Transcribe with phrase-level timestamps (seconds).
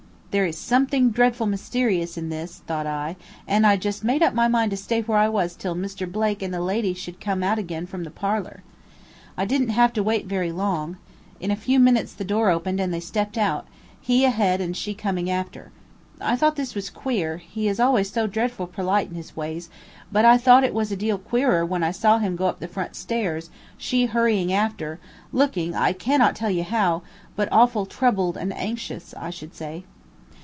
[0.33, 4.47] 'There is something dreadful mysterious in this,' thought I, and I just made up my
[4.47, 6.09] mind to stay where I was till Mr.
[6.09, 8.63] Blake and the lady should come out again from the parlor.
[9.35, 10.95] I did'nt have to wait very long.
[11.41, 13.67] In a few minutes the door opened and they stepped out,
[13.99, 15.69] he ahead and she coming after.
[16.21, 19.69] I thought this was queer, he is always so dreadful perlite in his ways,
[20.13, 22.69] but I thought it was a deal queerer when I saw him go up the
[22.69, 24.97] front stairs, she hurrying after,
[25.33, 27.01] looking I cannot tell you how,
[27.35, 29.83] but awful troubled and anxious, I should say.